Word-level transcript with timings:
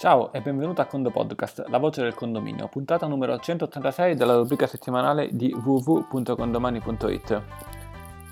Ciao 0.00 0.32
e 0.32 0.40
benvenuto 0.40 0.80
a 0.80 0.86
Condo 0.86 1.10
Podcast, 1.10 1.66
la 1.68 1.76
voce 1.76 2.00
del 2.00 2.14
condominio, 2.14 2.68
puntata 2.68 3.06
numero 3.06 3.38
186 3.38 4.14
della 4.14 4.34
rubrica 4.34 4.66
settimanale 4.66 5.28
di 5.30 5.52
www.condomani.it. 5.52 7.42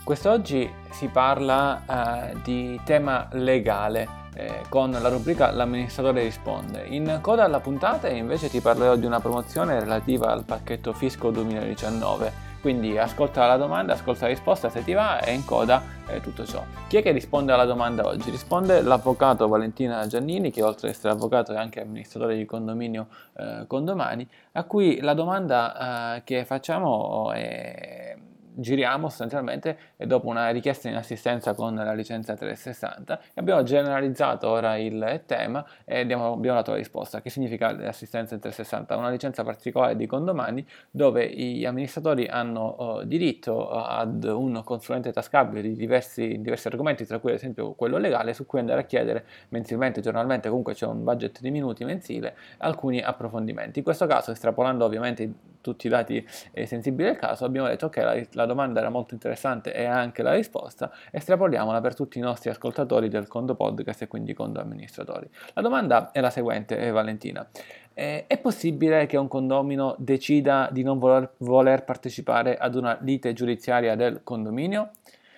Quest'oggi 0.03 0.73
si 0.89 1.09
parla 1.09 1.83
uh, 1.87 2.41
di 2.43 2.81
tema 2.85 3.29
legale 3.33 4.09
eh, 4.33 4.63
con 4.71 4.93
la 4.93 5.11
rubrica 5.11 5.51
L'amministratore 5.51 6.23
risponde. 6.23 6.87
In 6.87 7.19
coda 7.21 7.45
alla 7.45 7.61
puntata 7.61 8.09
invece 8.09 8.49
ti 8.49 8.63
parlerò 8.63 8.97
di 8.97 9.05
una 9.05 9.21
promozione 9.21 9.79
relativa 9.79 10.33
al 10.33 10.45
pacchetto 10.45 10.95
Fisco 10.95 11.31
2019 11.31 12.48
quindi 12.61 12.99
ascolta 12.99 13.47
la 13.47 13.57
domanda, 13.57 13.93
ascolta 13.93 14.27
la 14.27 14.33
risposta 14.33 14.69
se 14.69 14.83
ti 14.83 14.93
va 14.93 15.21
e 15.21 15.33
in 15.33 15.45
coda 15.45 15.83
eh, 16.09 16.21
tutto 16.21 16.45
ciò. 16.45 16.63
Chi 16.89 16.97
è 16.97 17.03
che 17.03 17.13
risponde 17.13 17.53
alla 17.53 17.65
domanda 17.65 18.07
oggi? 18.07 18.31
Risponde 18.31 18.83
l'avvocato 18.83 19.47
Valentina 19.49 20.07
Giannini, 20.07 20.51
che 20.51 20.63
oltre 20.63 20.89
ad 20.89 20.95
essere 20.95 21.13
avvocato 21.13 21.53
è 21.53 21.57
anche 21.57 21.81
amministratore 21.81 22.37
di 22.37 22.45
condominio 22.45 23.09
eh, 23.37 23.65
Condomani, 23.67 24.29
a 24.53 24.65
cui 24.65 25.01
la 25.01 25.15
domanda 25.15 26.17
eh, 26.17 26.23
che 26.25 26.45
facciamo 26.45 27.33
è 27.33 28.17
giriamo 28.61 29.09
sostanzialmente 29.09 29.79
e 29.97 30.07
dopo 30.07 30.27
una 30.29 30.51
richiesta 30.51 30.89
in 30.89 30.97
assistenza 30.97 31.55
con 31.55 31.75
la 31.75 31.93
licenza 31.93 32.35
360 32.35 33.21
abbiamo 33.35 33.63
generalizzato 33.63 34.49
ora 34.49 34.77
il 34.77 35.23
tema 35.27 35.65
e 35.85 36.01
abbiamo, 36.01 36.33
abbiamo 36.33 36.57
dato 36.57 36.73
la 36.73 36.77
risposta. 36.77 37.21
Che 37.21 37.31
significa 37.31 37.73
l'assistenza 37.73 38.35
in 38.35 38.41
360? 38.41 38.97
Una 38.97 39.11
licenza 39.11 39.45
particolare 39.45 39.97
di 39.97 40.07
condomani 40.07 40.67
dove 40.91 41.29
gli 41.29 41.65
amministratori 41.65 42.27
hanno 42.27 42.77
uh, 42.79 43.05
diritto 43.05 43.71
ad 43.71 44.25
un 44.25 44.63
consulente 44.65 45.13
tascabile 45.13 45.63
di 45.63 45.75
diversi, 45.75 46.41
diversi 46.41 46.69
argomenti, 46.69 47.07
tra 47.07 47.19
cui 47.19 47.31
ad 47.31 47.37
esempio 47.37 47.73
quello 47.73 47.99
legale, 47.99 48.35
su 48.35 48.47
cui 48.47 48.59
andare 48.59 48.81
a 48.81 48.85
chiedere 48.85 49.25
mensilmente, 49.51 50.01
giornalmente, 50.01 50.49
comunque 50.49 50.75
c'è 50.75 50.87
un 50.87 51.05
budget 51.05 51.41
di 51.41 51.51
minuti 51.51 51.85
mensile, 51.85 52.37
alcuni 52.59 53.01
approfondimenti. 53.01 53.79
In 53.79 53.85
questo 53.85 54.07
caso, 54.07 54.33
estrapolando 54.33 54.85
ovviamente 54.85 55.31
tutti 55.61 55.87
i 55.87 55.91
dati 55.91 56.27
eh, 56.53 56.67
sensibili 56.67 57.09
del 57.09 57.17
caso, 57.17 57.45
abbiamo 57.45 57.69
detto 57.69 57.89
che 57.89 58.03
la, 58.03 58.21
la, 58.33 58.47
domanda 58.47 58.81
era 58.81 58.91
molto 58.91 59.15
interessante 59.15 59.73
e 59.73 59.85
anche 59.85 60.23
la 60.23 60.33
risposta, 60.35 60.91
estrapoliamola 61.11 61.81
per 61.81 61.95
tutti 61.95 62.19
i 62.19 62.21
nostri 62.21 62.51
ascoltatori 62.51 63.09
del 63.09 63.27
Condo 63.27 63.55
Podcast 63.55 64.03
e 64.03 64.09
quindi 64.09 64.35
Condo 64.35 64.61
Amministratori. 64.61 65.29
La 65.55 65.63
domanda 65.63 66.11
è 66.13 66.21
la 66.21 66.31
seguente, 66.31 66.79
eh, 66.79 66.91
Valentina. 66.91 67.47
Eh, 67.95 68.27
è 68.27 68.39
possibile 68.39 69.07
che 69.07 69.17
un 69.17 69.27
condomino 69.27 69.97
decida 69.99 70.69
di 70.71 70.83
non 70.83 70.99
voler, 70.99 71.33
voler, 71.39 71.85
partecipare 71.85 72.57
ad 72.57 72.77
una 72.77 72.97
lite 73.01 73.33
giudiziaria 73.33 73.97
del 73.97 74.21
condominio? 74.23 74.91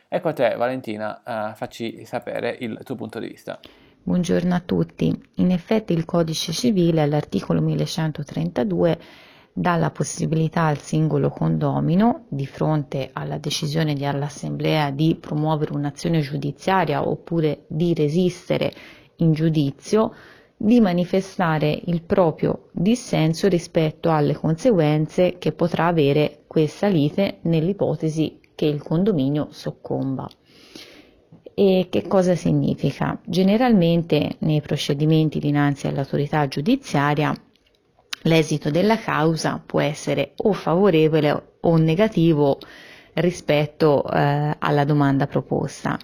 Ecco 0.08 0.28
a 0.28 0.32
te, 0.32 0.54
Valentina, 0.56 1.22
eh, 1.22 1.54
facci 1.54 2.04
sapere 2.04 2.56
il 2.60 2.80
tuo 2.84 2.96
punto 2.96 3.18
di 3.18 3.28
vista. 3.28 3.58
Buongiorno 4.02 4.54
a 4.54 4.60
tutti. 4.60 5.16
In 5.36 5.50
effetti 5.50 5.92
il 5.92 6.04
codice 6.04 6.52
civile 6.52 7.02
all'articolo 7.02 7.60
1132 7.60 8.98
dà 9.61 9.77
la 9.77 9.91
possibilità 9.91 10.64
al 10.64 10.78
singolo 10.78 11.28
condomino, 11.28 12.25
di 12.28 12.47
fronte 12.47 13.11
alla 13.12 13.36
decisione 13.36 13.92
dell'Assemblea 13.92 14.91
di 14.91 15.19
promuovere 15.20 15.75
un'azione 15.75 16.20
giudiziaria 16.20 17.06
oppure 17.06 17.64
di 17.66 17.92
resistere 17.92 18.72
in 19.16 19.33
giudizio, 19.34 20.14
di 20.56 20.81
manifestare 20.81 21.78
il 21.84 22.00
proprio 22.00 22.69
dissenso 22.72 23.48
rispetto 23.48 24.11
alle 24.11 24.34
conseguenze 24.34 25.36
che 25.36 25.53
potrà 25.53 25.88
avere 25.88 26.44
questa 26.47 26.86
lite 26.86 27.41
nell'ipotesi 27.42 28.41
che 28.55 28.64
il 28.64 28.83
condominio 28.83 29.48
soccomba. 29.50 30.27
E 31.53 31.88
che 31.91 32.06
cosa 32.06 32.34
significa? 32.34 33.20
Generalmente 33.27 34.36
nei 34.38 34.62
procedimenti 34.62 35.38
dinanzi 35.38 35.86
all'autorità 35.86 36.48
giudiziaria 36.48 37.34
l'esito 38.22 38.70
della 38.70 38.98
causa 38.98 39.62
può 39.64 39.80
essere 39.80 40.32
o 40.36 40.52
favorevole 40.52 41.56
o 41.60 41.76
negativo 41.76 42.58
rispetto 43.14 44.04
eh, 44.10 44.56
alla 44.58 44.84
domanda 44.84 45.26
proposta 45.26 45.98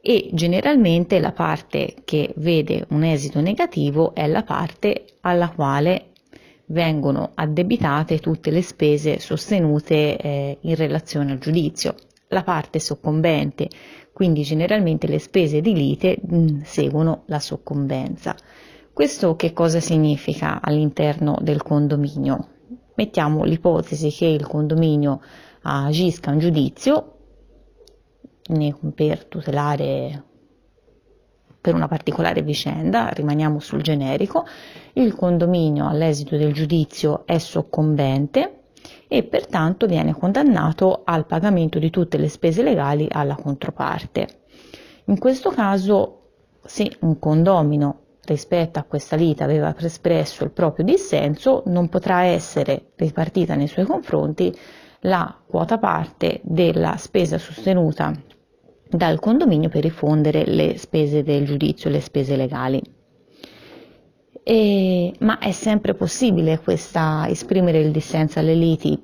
e 0.00 0.30
generalmente 0.32 1.18
la 1.18 1.32
parte 1.32 1.96
che 2.04 2.32
vede 2.36 2.86
un 2.90 3.04
esito 3.04 3.40
negativo 3.40 4.14
è 4.14 4.26
la 4.26 4.42
parte 4.42 5.04
alla 5.20 5.50
quale 5.50 6.12
vengono 6.66 7.32
addebitate 7.34 8.18
tutte 8.18 8.50
le 8.50 8.62
spese 8.62 9.18
sostenute 9.18 10.16
eh, 10.16 10.58
in 10.62 10.74
relazione 10.74 11.32
al 11.32 11.38
giudizio. 11.38 11.94
La 12.28 12.42
parte 12.42 12.78
soccombente, 12.78 13.68
quindi 14.12 14.42
generalmente 14.42 15.06
le 15.06 15.18
spese 15.18 15.60
di 15.60 15.72
lite 15.74 16.18
mh, 16.20 16.36
mm, 16.36 16.60
seguono 16.62 17.22
la 17.26 17.40
soccombenza. 17.40 18.36
Questo 18.98 19.36
che 19.36 19.52
cosa 19.52 19.78
significa 19.78 20.60
all'interno 20.60 21.38
del 21.40 21.62
condominio? 21.62 22.48
Mettiamo 22.96 23.44
l'ipotesi 23.44 24.10
che 24.10 24.26
il 24.26 24.44
condominio 24.44 25.20
agisca 25.62 26.32
un 26.32 26.40
giudizio 26.40 27.18
per 28.96 29.26
tutelare 29.26 30.24
per 31.60 31.74
una 31.74 31.86
particolare 31.86 32.42
vicenda, 32.42 33.10
rimaniamo 33.10 33.60
sul 33.60 33.82
generico, 33.82 34.44
il 34.94 35.14
condominio 35.14 35.86
all'esito 35.86 36.36
del 36.36 36.52
giudizio 36.52 37.24
è 37.24 37.38
soccombente 37.38 38.62
e 39.06 39.22
pertanto 39.22 39.86
viene 39.86 40.12
condannato 40.12 41.02
al 41.04 41.24
pagamento 41.24 41.78
di 41.78 41.90
tutte 41.90 42.18
le 42.18 42.28
spese 42.28 42.64
legali 42.64 43.06
alla 43.08 43.36
controparte. 43.36 44.40
In 45.04 45.20
questo 45.20 45.50
caso, 45.50 46.30
se 46.64 46.96
un 47.02 47.20
condomino 47.20 48.06
rispetto 48.28 48.78
a 48.78 48.84
questa 48.84 49.16
lite 49.16 49.42
aveva 49.42 49.74
espresso 49.78 50.44
il 50.44 50.50
proprio 50.50 50.84
dissenso, 50.84 51.62
non 51.66 51.88
potrà 51.88 52.24
essere 52.24 52.92
ripartita 52.96 53.54
nei 53.54 53.66
suoi 53.66 53.86
confronti 53.86 54.54
la 55.00 55.36
quota 55.46 55.78
parte 55.78 56.40
della 56.42 56.96
spesa 56.96 57.38
sostenuta 57.38 58.12
dal 58.88 59.18
condominio 59.20 59.68
per 59.68 59.82
rifondere 59.82 60.44
le 60.46 60.78
spese 60.78 61.22
del 61.22 61.44
giudizio, 61.44 61.90
le 61.90 62.00
spese 62.00 62.36
legali. 62.36 62.80
E, 64.42 65.12
ma 65.20 65.38
è 65.38 65.52
sempre 65.52 65.94
possibile 65.94 66.58
questa, 66.58 67.26
esprimere 67.28 67.80
il 67.80 67.90
dissenso 67.90 68.38
alle 68.38 68.54
liti? 68.54 68.98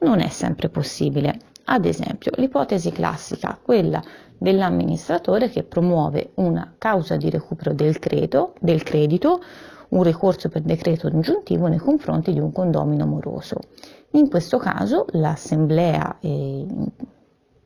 Non 0.00 0.20
è 0.20 0.28
sempre 0.28 0.68
possibile. 0.68 1.38
Ad 1.68 1.84
esempio, 1.84 2.30
l'ipotesi 2.36 2.92
classica, 2.92 3.58
quella 3.60 4.00
dell'amministratore 4.38 5.48
che 5.48 5.64
promuove 5.64 6.30
una 6.34 6.74
causa 6.78 7.16
di 7.16 7.28
recupero 7.28 7.72
del, 7.72 7.98
credo, 7.98 8.54
del 8.60 8.84
credito, 8.84 9.40
un 9.88 10.04
ricorso 10.04 10.48
per 10.48 10.62
decreto 10.62 11.08
ingiuntivo 11.08 11.66
nei 11.66 11.78
confronti 11.78 12.32
di 12.32 12.38
un 12.38 12.52
condomino 12.52 13.04
moroso. 13.06 13.58
In 14.10 14.28
questo 14.28 14.58
caso 14.58 15.06
l'assemblea, 15.10 16.18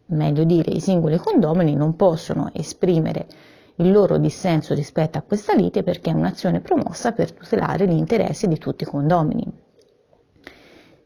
meglio 0.07 0.45
dire 0.45 0.71
i 0.71 0.81
singoli 0.81 1.19
condomini, 1.19 1.75
non 1.75 1.95
possono 1.95 2.51
esprimere 2.55 3.27
il 3.77 3.91
loro 3.91 4.17
dissenso 4.17 4.73
rispetto 4.73 5.19
a 5.19 5.23
questa 5.23 5.55
lite 5.55 5.83
perché 5.83 6.11
è 6.11 6.15
un'azione 6.15 6.61
promossa 6.61 7.13
per 7.13 7.33
tutelare 7.33 7.87
gli 7.87 7.97
interessi 7.97 8.49
di 8.49 8.57
tutti 8.57 8.85
i 8.85 8.87
condomini. 8.87 9.69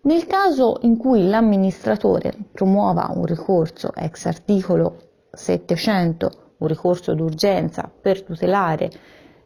Nel 0.04 0.26
caso 0.26 0.78
in 0.82 0.98
cui 0.98 1.26
l'amministratore 1.26 2.34
promuova 2.53 3.10
un 3.15 3.25
ricorso 3.25 3.91
ex 3.94 4.26
articolo 4.26 4.97
700 5.32 6.31
un 6.59 6.66
ricorso 6.69 7.15
d'urgenza 7.15 7.91
per 8.00 8.22
tutelare 8.22 8.91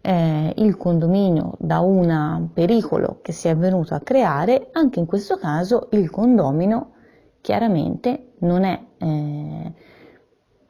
eh, 0.00 0.52
il 0.56 0.76
condominio 0.76 1.54
da 1.58 1.78
un 1.78 2.48
pericolo 2.52 3.20
che 3.22 3.30
si 3.30 3.46
è 3.46 3.56
venuto 3.56 3.94
a 3.94 4.00
creare, 4.00 4.70
anche 4.72 4.98
in 4.98 5.06
questo 5.06 5.36
caso 5.36 5.88
il 5.92 6.10
condomino 6.10 6.94
chiaramente 7.40 8.32
non, 8.40 8.64
è, 8.64 8.80
eh, 8.98 9.72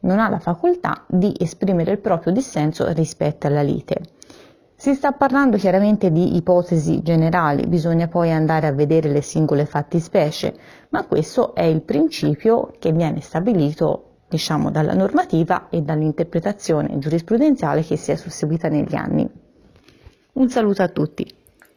non 0.00 0.18
ha 0.18 0.28
la 0.28 0.38
facoltà 0.38 1.06
di 1.08 1.34
esprimere 1.38 1.92
il 1.92 1.98
proprio 1.98 2.32
dissenso 2.32 2.90
rispetto 2.92 3.46
alla 3.46 3.62
lite. 3.62 4.00
Si 4.80 4.94
sta 4.94 5.10
parlando 5.10 5.56
chiaramente 5.56 6.12
di 6.12 6.36
ipotesi 6.36 7.02
generali, 7.02 7.66
bisogna 7.66 8.06
poi 8.06 8.30
andare 8.30 8.68
a 8.68 8.72
vedere 8.72 9.08
le 9.08 9.22
singole 9.22 9.66
fattispecie, 9.66 10.54
ma 10.90 11.04
questo 11.04 11.52
è 11.56 11.64
il 11.64 11.82
principio 11.82 12.70
che 12.78 12.92
viene 12.92 13.20
stabilito 13.20 14.18
diciamo, 14.28 14.70
dalla 14.70 14.94
normativa 14.94 15.68
e 15.68 15.82
dall'interpretazione 15.82 16.96
giurisprudenziale 16.98 17.82
che 17.82 17.96
si 17.96 18.12
è 18.12 18.14
susseguita 18.14 18.68
negli 18.68 18.94
anni. 18.94 19.28
Un 20.34 20.48
saluto 20.48 20.82
a 20.84 20.88
tutti. 20.88 21.26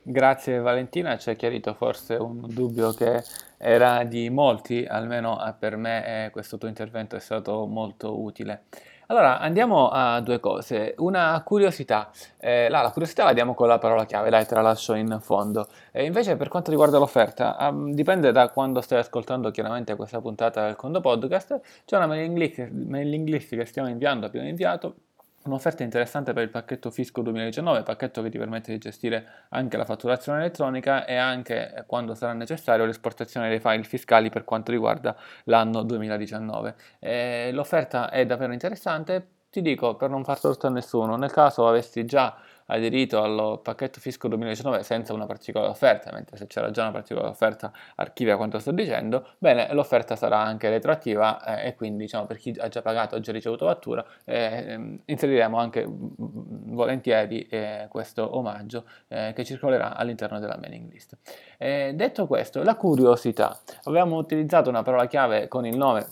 Grazie 0.03 0.59
Valentina, 0.59 1.17
ci 1.17 1.31
ha 1.31 1.33
chiarito 1.33 1.73
forse 1.73 2.13
un 2.13 2.45
dubbio 2.53 2.91
che 2.91 3.23
era 3.57 4.03
di 4.03 4.29
molti, 4.29 4.85
almeno 4.87 5.39
per 5.57 5.75
me 5.75 6.25
eh, 6.25 6.29
questo 6.29 6.59
tuo 6.59 6.67
intervento 6.67 7.15
è 7.15 7.19
stato 7.19 7.65
molto 7.65 8.21
utile. 8.21 8.65
Allora, 9.11 9.39
andiamo 9.39 9.89
a 9.89 10.21
due 10.21 10.39
cose. 10.39 10.95
Una 10.99 11.41
curiosità. 11.43 12.11
Eh, 12.37 12.69
là, 12.69 12.81
la 12.81 12.91
curiosità 12.91 13.25
la 13.25 13.33
diamo 13.33 13.53
con 13.53 13.67
la 13.67 13.77
parola 13.77 14.05
chiave, 14.05 14.29
dai, 14.29 14.45
te 14.45 14.55
la 14.55 14.61
lascio 14.61 14.93
in 14.93 15.17
fondo. 15.19 15.67
E 15.91 16.05
invece, 16.05 16.37
per 16.37 16.47
quanto 16.47 16.69
riguarda 16.69 16.97
l'offerta, 16.97 17.57
um, 17.59 17.91
dipende 17.91 18.31
da 18.31 18.47
quando 18.47 18.79
stai 18.79 18.99
ascoltando 18.99 19.51
chiaramente 19.51 19.97
questa 19.97 20.21
puntata 20.21 20.63
del 20.63 20.77
Condo 20.77 21.01
Podcast. 21.01 21.59
C'è 21.83 21.97
una 21.97 22.07
mailing 22.07 22.37
list, 22.37 22.69
mailing 22.69 23.27
list 23.27 23.53
che 23.53 23.65
stiamo 23.65 23.89
inviando, 23.89 24.27
abbiamo 24.27 24.47
inviato, 24.47 24.95
Un'offerta 25.43 25.81
interessante 25.81 26.33
per 26.33 26.43
il 26.43 26.49
pacchetto 26.49 26.91
Fisco 26.91 27.23
2019, 27.23 27.81
pacchetto 27.81 28.21
che 28.21 28.29
ti 28.29 28.37
permette 28.37 28.71
di 28.71 28.77
gestire 28.77 29.45
anche 29.49 29.75
la 29.75 29.85
fatturazione 29.85 30.37
elettronica 30.37 31.03
e 31.03 31.15
anche, 31.15 31.73
eh, 31.73 31.85
quando 31.87 32.13
sarà 32.13 32.33
necessario, 32.33 32.85
l'esportazione 32.85 33.49
dei 33.49 33.59
file 33.59 33.81
fiscali 33.81 34.29
per 34.29 34.43
quanto 34.43 34.69
riguarda 34.69 35.15
l'anno 35.45 35.81
2019. 35.81 36.75
Eh, 36.99 37.49
l'offerta 37.53 38.11
è 38.11 38.23
davvero 38.27 38.53
interessante, 38.53 39.29
ti 39.49 39.63
dico 39.63 39.95
per 39.95 40.11
non 40.11 40.23
far 40.23 40.39
torto 40.39 40.67
a 40.67 40.69
nessuno, 40.69 41.15
nel 41.17 41.31
caso 41.31 41.67
avessi 41.67 42.05
già 42.05 42.37
aderito 42.71 43.21
al 43.21 43.59
pacchetto 43.61 43.99
fisco 43.99 44.27
2019 44.27 44.83
senza 44.83 45.13
una 45.13 45.25
particolare 45.25 45.71
offerta, 45.71 46.11
mentre 46.13 46.37
se 46.37 46.47
c'era 46.47 46.71
già 46.71 46.83
una 46.83 46.91
particolare 46.91 47.29
offerta 47.29 47.71
archivia 47.95 48.37
quanto 48.37 48.59
sto 48.59 48.71
dicendo, 48.71 49.33
bene, 49.37 49.71
l'offerta 49.73 50.15
sarà 50.15 50.39
anche 50.39 50.69
retroattiva 50.69 51.43
eh, 51.43 51.67
e 51.67 51.75
quindi 51.75 52.03
diciamo, 52.03 52.25
per 52.25 52.37
chi 52.37 52.55
ha 52.57 52.67
già 52.67 52.81
pagato, 52.81 53.15
ha 53.15 53.19
già 53.19 53.31
ricevuto 53.31 53.65
fattura, 53.65 54.05
eh, 54.25 54.99
inseriremo 55.05 55.57
anche 55.57 55.85
volentieri 55.87 57.45
eh, 57.47 57.87
questo 57.89 58.37
omaggio 58.37 58.85
eh, 59.07 59.33
che 59.35 59.43
circolerà 59.43 59.95
all'interno 59.95 60.39
della 60.39 60.57
mailing 60.59 60.91
list. 60.91 61.17
detto 61.57 62.27
questo, 62.27 62.63
la 62.63 62.75
curiosità. 62.75 63.59
Avevamo 63.83 64.17
utilizzato 64.17 64.69
una 64.69 64.81
parola 64.81 65.07
chiave 65.07 65.47
con 65.47 65.65
il 65.65 65.77
nome 65.77 66.07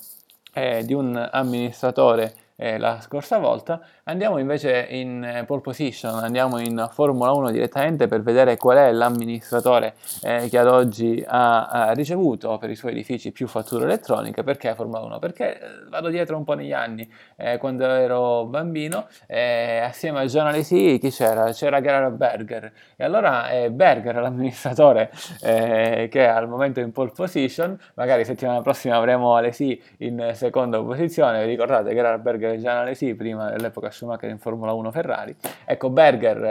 eh, 0.54 0.84
di 0.86 0.94
un 0.94 1.16
amministratore 1.32 2.34
eh, 2.60 2.78
la 2.78 3.00
scorsa 3.00 3.38
volta, 3.38 3.80
andiamo 4.04 4.38
invece 4.38 4.86
in 4.90 5.24
eh, 5.24 5.46
pole 5.46 5.62
position, 5.62 6.16
andiamo 6.16 6.60
in 6.60 6.90
Formula 6.92 7.32
1 7.32 7.52
direttamente 7.52 8.08
per 8.08 8.22
vedere 8.22 8.58
qual 8.58 8.78
è 8.78 8.92
l'amministratore 8.92 9.96
eh, 10.24 10.50
che 10.50 10.58
ad 10.58 10.68
oggi 10.68 11.24
ha, 11.26 11.68
ha, 11.68 11.92
ricevuto 11.94 12.58
per 12.58 12.70
i 12.70 12.76
suoi 12.76 12.92
edifici 12.92 13.32
più 13.32 13.48
fatture 13.48 13.86
elettroniche. 13.86 14.44
Perché 14.44 14.76
Formula 14.76 15.00
1? 15.00 15.20
Perché 15.20 15.58
eh, 15.58 15.66
vado 15.90 16.10
dietro 16.10 16.36
un 16.36 16.44
po' 16.44 16.54
negli 16.54 16.74
anni, 16.74 17.10
eh, 17.38 17.58
quando 17.58 17.86
ero 17.86 18.46
bambino, 18.46 19.08
eh, 19.26 19.80
assieme 19.80 20.20
a 20.20 20.26
John 20.26 20.48
Alesi 20.48 20.98
chi 21.00 21.12
c'era? 21.12 21.54
C'era 21.54 21.80
Gerard 21.80 22.16
Berger 22.16 22.72
e 22.98 23.04
allora 23.06 23.48
Berger 23.70 24.16
l'amministratore 24.16 25.12
che 25.40 26.28
al 26.28 26.50
momento 26.50 26.82
è 26.82 26.84
in 26.84 26.92
pole 26.92 27.12
position, 27.16 27.80
magari 27.94 28.26
settimana 28.26 28.62
prossima 28.62 28.98
avremo 28.98 29.36
Alesi 29.36 29.82
in 30.00 30.32
seconda 30.34 30.82
posizione, 30.82 31.46
ricordate 31.46 31.94
Gerard 31.94 32.22
Berger 32.22 32.49
Gian 32.58 32.78
Alesi 32.78 33.14
prima 33.14 33.50
dell'epoca 33.50 33.92
Schumacher 33.92 34.30
in 34.30 34.40
Formula 34.40 34.74
1 34.74 34.92
Ferrari. 34.92 35.36
Ecco, 35.66 35.90
Berger, 35.90 36.44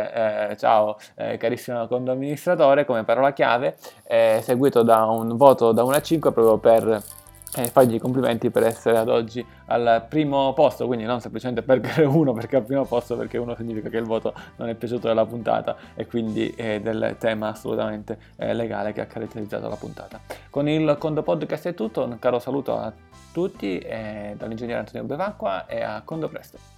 eh, 0.50 0.56
ciao 0.56 0.96
eh, 1.16 1.36
carissimo 1.36 1.86
condoamministratore, 1.86 2.84
come 2.84 3.04
parola 3.04 3.32
chiave, 3.32 3.76
è 4.04 4.40
seguito 4.42 4.82
da 4.82 5.04
un 5.06 5.36
voto 5.36 5.72
da 5.72 5.82
1 5.82 5.94
a 5.94 6.00
5 6.00 6.32
proprio 6.32 6.58
per 6.58 7.02
eh, 7.56 7.66
fargli 7.68 7.94
i 7.94 7.98
complimenti 7.98 8.50
per 8.50 8.64
essere 8.64 8.98
ad 8.98 9.08
oggi 9.08 9.44
al 9.66 10.04
primo 10.08 10.52
posto, 10.52 10.86
quindi 10.86 11.04
non 11.04 11.20
semplicemente 11.20 11.62
Berger 11.62 12.06
1 12.06 12.32
perché 12.34 12.56
al 12.56 12.64
primo 12.64 12.84
posto, 12.84 13.16
perché 13.16 13.38
1 13.38 13.54
significa 13.56 13.88
che 13.88 13.96
il 13.96 14.04
voto 14.04 14.34
non 14.56 14.68
è 14.68 14.74
piaciuto 14.74 15.08
della 15.08 15.26
puntata 15.26 15.76
e 15.94 16.06
quindi 16.06 16.50
è 16.50 16.80
del 16.80 17.16
tema 17.18 17.48
assolutamente 17.48 18.18
eh, 18.36 18.54
legale 18.54 18.92
che 18.92 19.00
ha 19.00 19.06
caratterizzato 19.06 19.68
la 19.68 19.76
puntata. 19.76 20.20
Con 20.50 20.68
il 20.68 20.96
Condo 20.98 21.22
Podcast 21.22 21.68
è 21.68 21.74
tutto, 21.74 22.04
un 22.04 22.18
caro 22.18 22.38
saluto 22.38 22.76
a 22.76 22.92
tutti 23.32 23.78
eh, 23.78 24.34
dall'ingegnere 24.36 24.80
Antonio 24.80 25.04
Bevacqua 25.04 25.66
e 25.66 25.82
a 25.82 26.02
Condo 26.04 26.28
Presto. 26.28 26.77